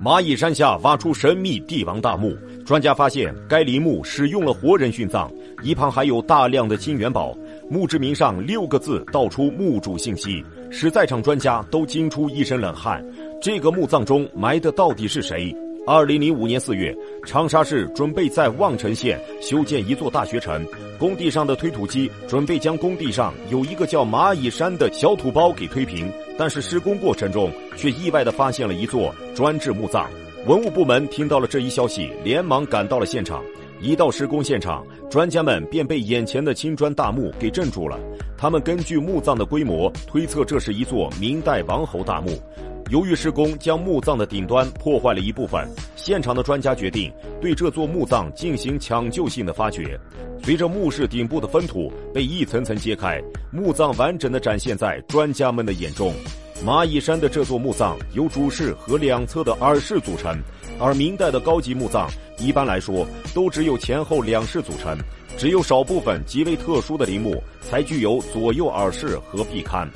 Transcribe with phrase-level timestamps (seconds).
[0.00, 2.32] 蚂蚁山下挖出神秘帝王大墓，
[2.64, 5.28] 专家发现该陵墓使用了活人殉葬，
[5.60, 7.36] 一旁还有大量的金元宝。
[7.68, 13.04] 墓志铭上六个字道出墓主信息，使在场专家都惊出一身冷汗。
[13.42, 15.52] 这个墓葬中埋的到底是谁？
[15.90, 16.94] 二零零五年四月，
[17.24, 20.62] 长沙市准备在望城县修建一座大学城，
[20.98, 30.06] 工地上的推土机准备将工地上有一个叫蚂蚁山的小土包给推平，但是施工过程中却意外的发现了一座专制墓葬。
[30.46, 33.42] 文物部门听到了这一消息，连忙赶到了现场。
[33.80, 37.98] 一到施工现场，专家们便被眼前的青砖大墓给镇住了。
[38.36, 42.38] 他们根据墓葬的规模推测，这是一座明代王侯大墓。
[42.90, 49.98] 由于施工将墓葬的顶端破坏了一部分，现场的专家决定对这座墓葬进行抢救性的发掘。
[50.42, 53.20] 随着墓室顶部的封土被一层层揭开，
[53.50, 56.14] 墓葬完整的展现在专家们的眼中。
[56.64, 60.36] 蚂蚁山的这座墓葬由主室和两侧的耳室组成，
[60.80, 64.96] 而明代的高级墓葬一般来说都只有前后两室组成，
[65.36, 69.86] 只有少部分极为特殊的陵墓才具有左右耳室和壁龛。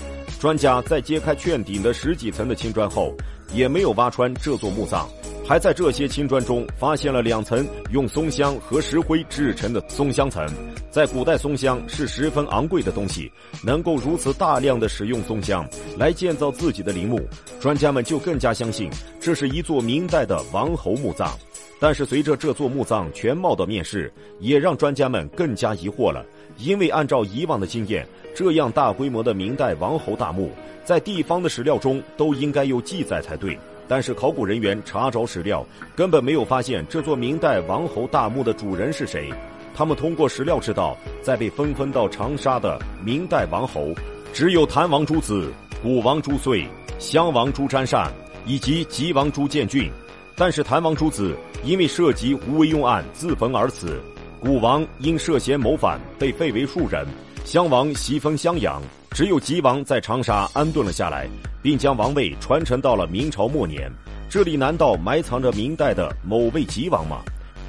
[0.43, 3.15] 专家在揭开券顶的十几层的青砖后，
[3.55, 5.09] 也没有挖穿这座墓葬，
[5.47, 10.45] 还在这些青砖中发现了两层用松香和石灰制成的松香层。
[10.91, 13.31] 在古代，松香是十分昂贵的东西，
[13.63, 15.65] 能够如此大量的使用松香
[15.97, 17.21] 来建造自己的陵墓，
[17.61, 18.91] 专家们就更加相信
[19.21, 21.39] 这是一座明代的王侯墓葬。
[21.83, 26.25] 但是，随着这座墓葬全貌的面世，也让专家们更加疑惑了，
[26.57, 28.07] 因为按照以往的经验。
[28.37, 30.53] 这样大规模的明代王侯大墓，
[30.85, 33.59] 在地方的史料中都应该有记载才对。
[33.89, 35.67] 但是考古人员查找史料，
[35.97, 39.29] 根本没有发现这座明代王侯大墓的主人是谁。
[39.75, 43.93] 他们通过史料知道，在被分封到长沙的明代王侯，
[44.33, 46.65] 只有谭王朱子、古王朱燧、
[47.01, 48.09] 襄王朱瞻善
[48.47, 49.91] 以及吉王朱建俊。
[50.37, 54.01] 但是谭王朱子因为涉及无为用案自焚而死，
[54.41, 57.07] 古王因涉嫌谋反被废为庶人。
[57.45, 61.29] 襄王袭封襄阳，只有吉王在长沙安顿了下来，
[61.61, 63.91] 并将王位传承到了明朝末年。
[64.31, 67.19] 这里难道埋藏着明代的某位吉王吗？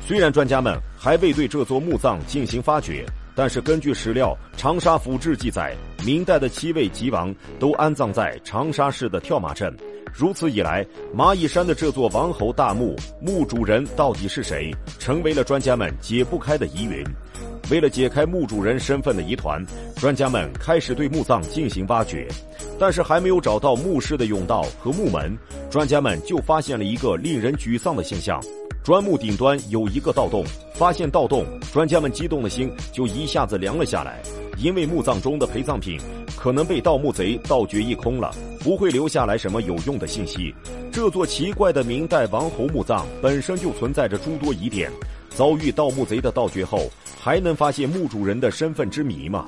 [0.05, 5.75] 虽然专家们还未对这座墓葬进行发掘，但是根据史料《长沙府志》记载，
[6.05, 9.75] 明代的七位吉王都安葬在长沙市的跳马镇。
[10.15, 10.85] 如此以来，
[11.15, 17.03] 蚂蚁山的这座王侯大墓墓主人到底是谁，成为了专家们解不开的疑云。
[17.71, 19.65] 为了解开墓主人身份的疑团，
[19.95, 22.27] 专家们开始对墓葬进行挖掘，
[22.77, 25.35] 但是还没有找到墓室的甬道和墓门，
[25.71, 28.39] 专家们就发现了一个令人沮丧的现象：
[28.83, 30.43] 砖墓顶端有一个盗洞。
[30.73, 34.21] 发现盗洞，专家们激动的心就一下子凉了下来，
[34.57, 35.99] 因为墓葬中的陪葬品
[36.35, 40.53] 可能被盗墓贼盗掘一空了，不会留下来什么有用的信息。
[40.91, 44.91] 这座奇怪的明代王侯墓葬本身就存在着诸多疑点。
[45.29, 46.89] 遭遇盗墓贼的盗掘后，
[47.19, 49.47] 还能发现墓主人的身份之谜吗？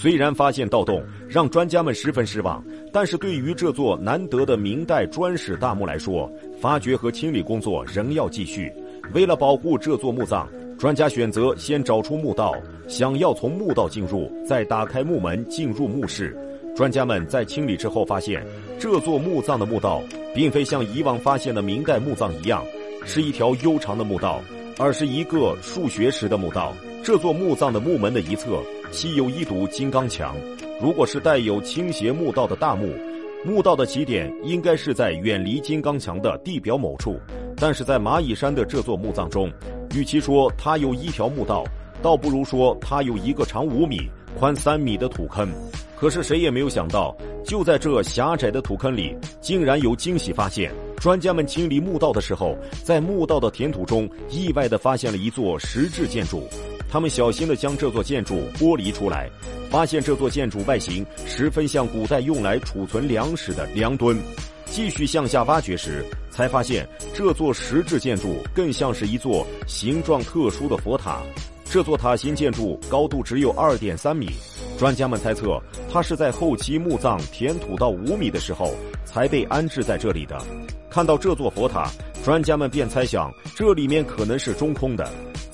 [0.00, 8.72] 虽然发现盗洞让专家们十分失望，但是对于这座难得的明代砖石大墓来说，发掘和清理工作仍要继续。
[9.12, 12.54] 为了保护这座墓葬，专家选择先找出墓道，
[12.88, 16.34] 想要从墓道进入，再打开墓门进入墓室。
[16.74, 18.42] 专家们在清理之后发现，
[18.78, 20.02] 这座墓葬的墓道
[20.34, 22.64] 并非像以往发现的明代墓葬一样，
[23.04, 24.40] 是一条悠长的墓道。
[24.78, 26.72] 而是一个数学式的墓道。
[27.04, 30.36] 这座墓葬的墓门的一侧漆有一堵金刚墙。
[30.80, 32.92] 如果是带有倾斜墓道的大墓，
[33.44, 37.18] 墓道的起点应该是在远离金刚墙的地表某处。
[37.56, 39.50] 但是在蚂蚁山的这座墓葬中，
[39.94, 41.64] 与其说它有一条墓道，
[42.02, 44.00] 倒不如说它有一个长五米、
[44.38, 45.48] 宽三米的土坑。
[45.96, 47.14] 可是谁也没有想到，
[47.44, 50.72] 就在这狭窄的土坑里，竟然有惊喜发现。
[50.96, 56.42] 专家们清理墓道的时候，在墓道的填土中意外地发现了一座石质建筑。
[56.90, 59.30] 他们小心地将这座建筑剥离出来，
[59.70, 64.18] 发现这座建筑外形十分像古代用来储存粮食的粮墩。
[64.66, 71.22] 继续向下挖掘时，才发现这座石质建筑更像是一座形状特殊的佛塔。
[71.64, 74.28] 这座塔形建筑高度只有二点三米。
[74.76, 75.60] 专家们猜测，
[75.92, 78.74] 它是在后期墓葬填土到五米的时候
[79.04, 80.36] 才被安置在这里的。
[80.88, 81.88] 看到这座佛塔，
[82.24, 85.08] 专家们便猜想这里面可能是中空的，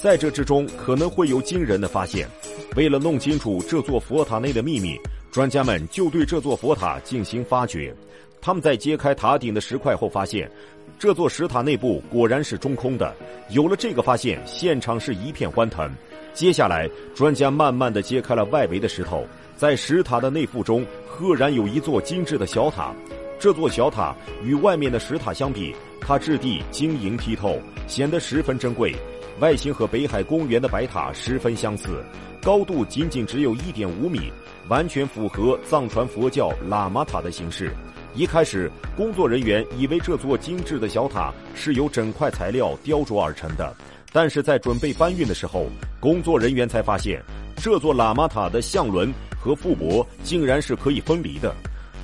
[0.07, 2.29] 在这之中可能会有惊人的发现。
[2.77, 4.97] 为了弄清楚这座佛塔内的秘密，
[5.33, 7.93] 专家们就对这座佛塔进行发掘。
[8.41, 10.49] 他们在揭开塔顶的石块后，发现
[10.97, 13.13] 这座石塔内部果然是中空的。
[13.51, 15.93] 有了这个发现，现场是一片欢腾。
[16.33, 19.27] 接下来，专家慢慢的揭开了外围的石头，
[19.57, 22.95] 在石塔的内腹中，赫然有一座精致的小塔。
[23.41, 24.15] 这座小塔
[24.45, 28.95] 与外面的石塔相比，它质地晶莹剔透，显得十分珍贵。
[29.39, 32.03] 外形和北海公园的白塔十分相似，
[32.43, 34.33] 高度仅仅只有一点五米，
[34.69, 37.71] 完全符合藏传佛教喇嘛塔的形式。
[38.15, 43.75] 一开始，工作人员以为这座精致的小塔是由整块材料雕琢而成的，
[44.11, 45.67] 但是在准备搬运的时候，
[46.01, 47.23] 工作人员才发现，
[47.57, 51.55] 这座喇嘛塔的相轮和覆钵竟然是可以分离的。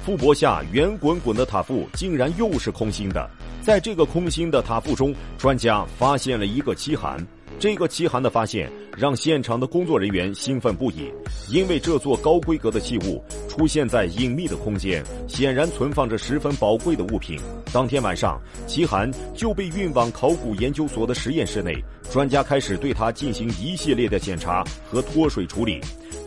[0.06, 3.30] 覆钵下圆滚滚的塔腹竟然又是空心的，
[3.62, 7.24] 在这个空心的塔腹中，专家发现了一个漆函。
[7.60, 11.08] 这个漆函的发现让现场的工作人员兴奋不已，
[11.48, 17.38] 因为这座高规格的器物出现在隐秘的空间，显然存放着十分宝贵的物品。
[17.72, 21.72] 当天晚上，漆函就被运往考古研究所的实验室内，
[22.10, 25.80] 专家开始对它进行一系列的检查和脱水处理。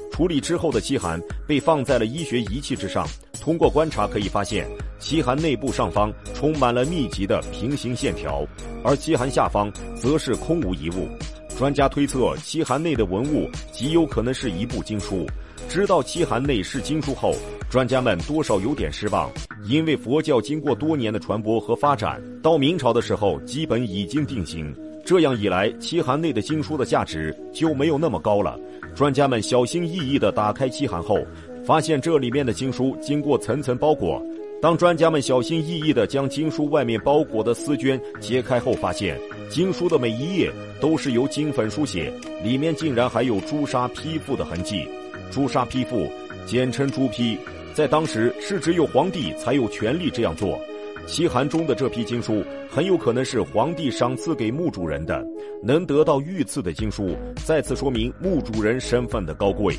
[0.10, 3.06] 处理之后的漆函被放在了医学仪器之上。
[3.46, 8.44] 通过观察可以发现，漆函内部上方充满了密集的平行线条，
[8.84, 11.08] 而漆函下方则是空无一物。
[11.56, 15.28] 专家推测，漆函内的文物极有可能是一部经书。
[15.70, 17.36] 知道漆函内是经书后，
[17.70, 19.30] 专家们多少有点失望，
[19.68, 24.76] 因为佛教经过多年的传播和发展，到明朝的时候基本已经定型。
[25.06, 28.60] 这样一来，漆函内的经书的价值就没有那么高了。
[28.96, 31.20] 专家们小心翼翼地打开漆函后，
[31.66, 34.24] 发现这里面的经书经过层层包裹。
[34.62, 39.20] 当专家们小心翼翼地将经书外面包裹的丝绢揭开后，发现
[39.50, 42.12] 经书的每一页都是由金粉书写，
[42.44, 44.88] 里面竟然还有朱砂批复的痕迹。
[45.32, 46.08] 朱砂批复，
[46.46, 47.38] 简称朱批，
[47.74, 50.60] 在当时是只有皇帝才有权利这样做。
[51.08, 55.24] 西函中的这批经书很有可能是皇帝赏赐给墓主人的，
[55.64, 57.16] 能得到御赐的经书，
[57.46, 59.76] 再次说明墓主人身份的高贵。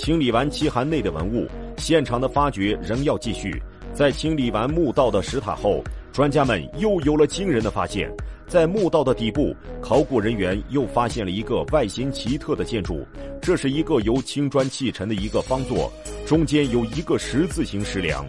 [0.00, 3.62] 清理完漆函内的文物，现场的发掘仍要继续。
[3.92, 8.10] 在清理完墓道的石塔后，专家们又有了惊人的发现。
[8.48, 13.06] 在墓道的底部，考古人员又发现了一个外形奇特的建筑，
[13.42, 15.92] 这是一个由青砖砌成的一个方座，
[16.26, 18.26] 中间有一个十字形石梁。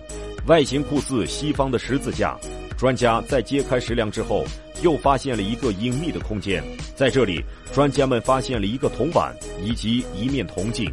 [0.48, 2.38] 外形酷似西方的十字架，
[2.78, 4.44] 专家在揭开石梁之后，
[4.84, 6.62] 又发现了一个隐秘的空间。
[6.98, 7.42] 在这里，
[7.72, 9.34] 专家们发现了一个铜板
[9.64, 10.92] 以及一面铜镜。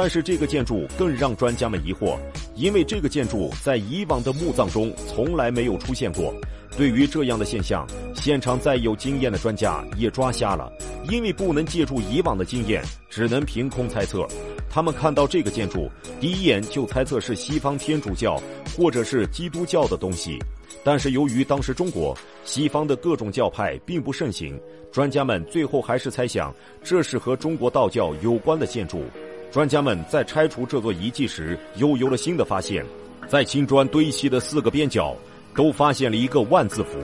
[0.00, 2.16] 但是这个建筑更让专家们疑惑，
[2.54, 6.32] 因为这个建筑在以往的墓葬中从来没有出现过。
[6.76, 7.84] 对于这样的现象，
[8.14, 10.72] 现场再有经验的专家也抓瞎了，
[11.10, 12.80] 因为不能借助以往的经验，
[13.10, 14.24] 只能凭空猜测。
[14.70, 15.90] 他们看到这个建筑，
[16.20, 18.40] 第一眼就猜测是西方天主教
[18.76, 20.38] 或者是基督教的东西。
[20.84, 24.56] 但是由于当时中国西方的各种教派并不盛行，
[24.92, 26.54] 专家们最后还是猜想
[26.84, 29.02] 这是和中国道教有关的建筑。
[29.50, 32.84] 专家们在拆除这座遗迹时，又有了新的发现，
[33.26, 35.16] 在青砖堆砌的四个边角，
[35.54, 36.98] 都发现了一个万字符。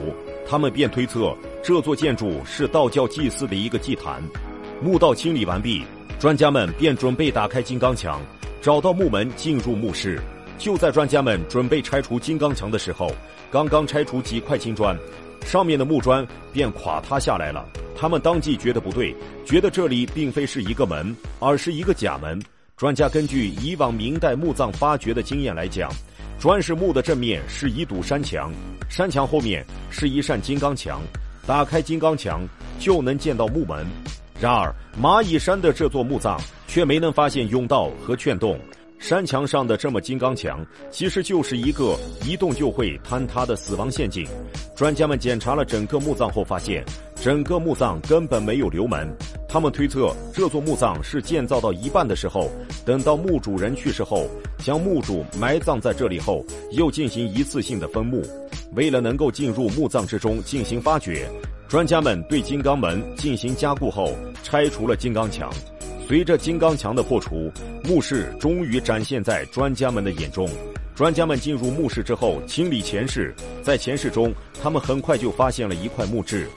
[0.47, 4.21] 他们便推测这座建筑是道教祭祀的一个祭坛。
[4.79, 5.83] 墓道清理完毕。
[6.17, 8.21] 专家们便准备打开金刚墙，
[8.61, 10.19] 找到墓门进入墓室。
[10.57, 13.11] 就在专家们准备拆除金刚墙的时候，
[13.51, 14.97] 刚刚拆除几块青砖，
[15.43, 17.65] 上面的木砖便垮塌下来了。
[17.97, 19.15] 他们当即觉得不对，
[19.45, 22.41] 觉得这里并非是一个门，而是一个假门。
[22.75, 25.89] 专家根据以往明代墓葬发掘的经验来讲，
[26.37, 28.51] 砖石墓的正面是一堵山墙，
[28.89, 31.01] 山墙后面是一扇金刚墙，
[31.47, 32.41] 打开金刚墙
[32.77, 33.85] 就能见到墓门。
[34.41, 36.37] 然而，蚂蚁山的这座墓葬
[36.67, 38.59] 却没能发现甬道和券洞。
[38.99, 44.25] 山墙上的这么金刚墙，其实就是一个一动就会坍塌的死亡陷阱。
[44.75, 46.83] 专家们检查了整个墓葬后发现，
[47.15, 49.07] 整个墓葬根本没有留门。
[49.47, 52.49] 他们推测，这座墓葬是建造到一半的时候，
[52.83, 58.23] 等到墓主人去世后，将墓主埋葬在这里后，又进行一次性的封墓。
[58.73, 61.29] 为了能够进入墓葬之中进行发掘。
[61.67, 65.51] 专家们对金刚门进行加固后，拆除了金刚墙。
[66.07, 67.51] 随着金刚墙的破除，
[67.83, 70.47] 墓室终于展现在专家们的眼中。
[70.93, 73.33] 专家们进入墓室之后，清理前室，
[73.63, 74.31] 在前室中，
[74.61, 76.47] 他们很快就发现了一块木质，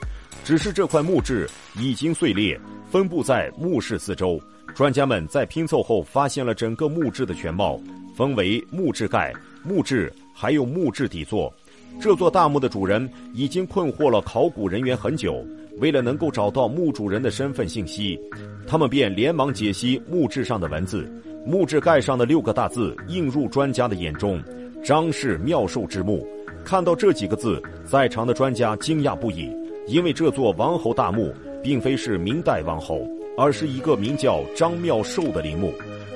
[0.45, 2.59] 只是这块木质已经碎裂，
[2.91, 4.39] 分布在墓室四周。
[4.75, 7.81] 专家们在拼凑后发现了整个墓质的全貌，
[8.15, 11.51] 分为木质盖、木质还有木质底座。
[11.99, 15.43] 这座大墓的主人已经困惑了考古人员很久。
[15.79, 18.19] 为了能够找到墓主人的身份信息，
[18.67, 21.09] 他们便连忙解析墓志上的文字。
[21.45, 24.41] 墓志盖上的六个大字映入专家的眼中
[24.83, 26.27] ：“张氏妙寿之墓。”
[26.65, 29.49] 看到这几个字，在场的专家惊讶不已，
[29.87, 31.33] 因为这座王侯大墓
[31.63, 33.07] 并非是明代王侯，
[33.37, 35.73] 而是一个名叫张妙寿的陵墓。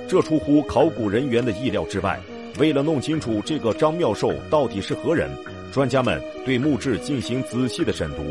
[0.07, 2.19] 这出乎考古人员的意料之外。
[2.59, 5.27] 为了弄清楚这个张妙寿到底是何人，
[5.71, 8.21] 专家们对墓志进行仔细的审读，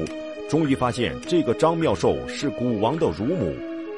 [0.48, 3.54] 终于发现这个张妙寿是古王的乳母。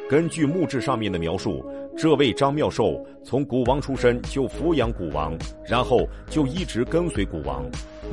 [0.09, 1.65] 根据墓志上面的描述，
[1.97, 5.37] 这位张妙寿从古王出生就抚养古王，
[5.67, 7.65] 然后就一直跟随古王。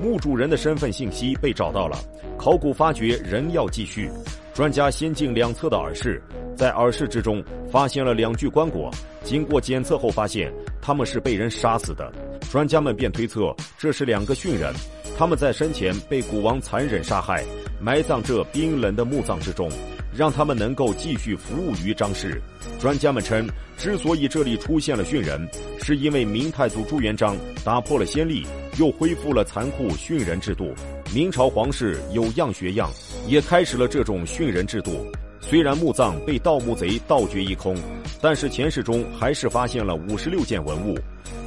[0.02, 1.98] 墓主人的身份信息被找到了，
[2.38, 4.10] 考古发掘仍要继续。
[4.54, 6.22] 专家先进两侧的耳室，
[6.56, 8.92] 在耳室之中发现了两具棺椁，
[9.24, 12.12] 经过检测后发现他们是被人杀死的。
[12.50, 14.74] 专家们便推测这是两个殉人，
[15.18, 17.46] 他们在生前被古王残忍杀害，
[17.82, 19.68] 埋葬这冰冷的墓葬之中，
[20.16, 22.40] 让他们能够继续服务于张氏。
[22.80, 25.50] 专家们称，之所以这里出现了殉人，
[25.82, 27.36] 是因为明太祖朱元璋
[27.66, 28.46] 打破了先例，
[28.78, 30.76] 又恢复了残酷殉人制度。
[31.12, 32.88] 明朝皇室有样学样，
[33.28, 35.12] 也开始了这种殉人制度。
[35.40, 37.76] 虽然墓葬被盗墓贼盗掘一空，
[38.22, 40.96] 但是前世中还是发现了五十六件文物。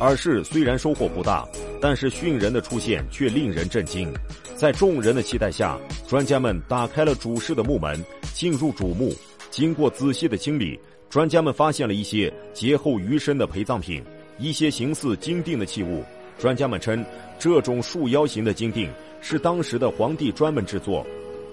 [0.01, 1.47] 耳室虽然收获不大，
[1.81, 4.13] 但是殉人的出现却令人震惊。
[4.57, 8.03] 在众人的期待下，专家们打开了主室的木门，
[8.35, 9.15] 进入主墓。
[9.51, 14.03] 经过仔细的清理，专家们发现了一些劫后余生的陪葬品，
[14.39, 16.03] 一些形似金锭的器物。
[16.39, 17.05] 专家们称，
[17.39, 18.91] 这种束腰形的金锭。
[19.27, 21.07] 是当时的皇帝专门制作、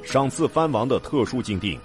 [0.03, 1.79] 赏赐藩王的特殊金锭。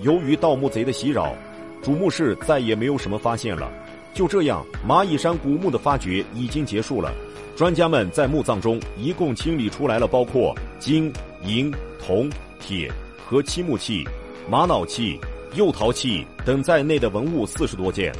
[0.00, 1.36] 由于盗墓贼的袭扰，
[1.82, 3.70] 主墓室再也没有什么发现了。
[4.16, 7.12] 就这样，蚂蚁山古墓的发掘已经结束了。
[7.54, 11.12] 专家们在墓葬中一共清理出来了包括金、
[11.44, 11.70] 银、
[12.02, 12.90] 铜、铁
[13.26, 14.08] 和漆木器、
[14.48, 15.20] 玛瑙器、
[15.54, 18.10] 釉陶器等在内的文物四十多件。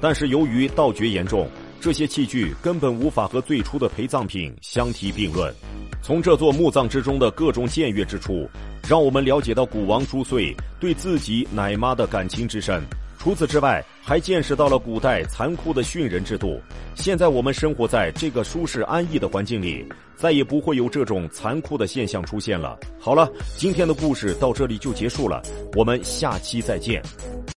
[0.00, 1.48] 但是由于盗掘严重，
[1.80, 5.54] 这些器具根本无法和最初的陪葬品相提并论。
[6.02, 8.50] 从这座墓葬之中的各种僭越之处，
[8.88, 12.82] 让我们了解到古王朱穗对自己奶妈的感情之深。
[13.24, 16.60] 除此之外，还见识到了古代残酷的训人制度。
[16.94, 19.82] 现在我们生活在这个舒适安逸的环境里，
[20.14, 22.78] 再也不会有这种残酷的现象出现了。
[23.00, 23.26] 好了，
[23.56, 25.40] 今天的故事到这里就结束了，
[25.74, 27.02] 我们下期再见。